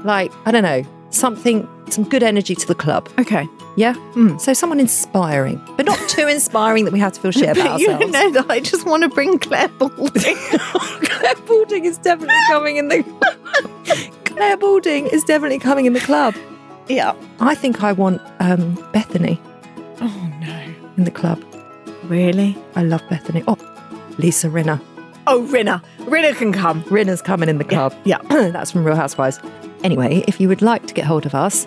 [0.05, 3.09] like, I don't know, something, some good energy to the club.
[3.19, 3.47] Okay.
[3.77, 3.95] Yeah?
[4.15, 4.41] Mm.
[4.41, 7.91] So someone inspiring, but not too inspiring that we have to feel shit about you
[7.91, 8.13] ourselves.
[8.13, 10.37] know that I just want to bring Clare Balding.
[11.03, 13.03] Clare Balding is definitely coming in the
[14.25, 16.35] Clare Balding is definitely coming in the club.
[16.89, 17.15] yeah.
[17.41, 19.41] I think I want um, Bethany
[20.01, 20.75] Oh no.
[20.97, 21.43] in the club.
[22.05, 22.57] Really?
[22.75, 23.43] I love Bethany.
[23.47, 23.57] Oh,
[24.19, 24.81] Lisa Rinna.
[25.27, 25.83] Oh, Rinna.
[26.01, 26.83] Rinna can come.
[26.85, 27.95] Rinna's coming in the club.
[28.05, 28.19] Yeah.
[28.29, 29.39] That's from Real Housewives.
[29.85, 31.67] Anyway, if you would like to get hold of us,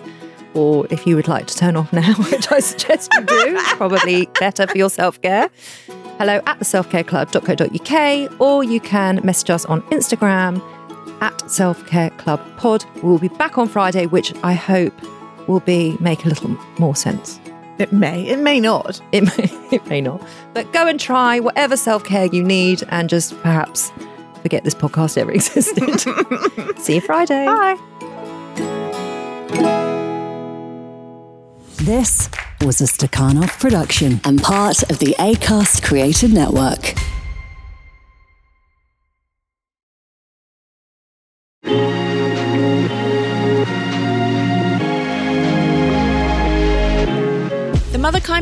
[0.54, 4.26] or if you would like to turn off now, which I suggest you do, probably
[4.40, 5.48] better for your self care.
[6.18, 10.60] Hello at the selfcareclub.co.uk, or you can message us on Instagram
[11.22, 13.02] at selfcareclubpod.
[13.02, 14.92] We'll be back on Friday, which I hope
[15.48, 17.40] will be make a little more sense.
[17.78, 18.26] It may.
[18.28, 19.00] It may not.
[19.12, 20.22] It may, it may not.
[20.54, 23.90] But go and try whatever self care you need and just perhaps
[24.42, 26.00] forget this podcast ever existed.
[26.78, 27.46] See you Friday.
[27.46, 27.76] Bye.
[31.76, 32.28] This
[32.60, 36.94] was a Stakhanov production and part of the ACAST Created Network.